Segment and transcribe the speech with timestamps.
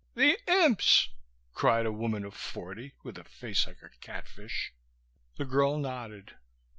[0.15, 1.09] "The imps!"
[1.53, 4.73] cried a woman of forty with a face like a catfish.
[5.37, 6.37] The girl nodded.